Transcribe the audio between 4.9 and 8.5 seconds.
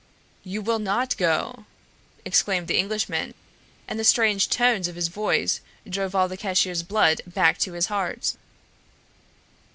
his voice drove all the cashier's blood back to his heart.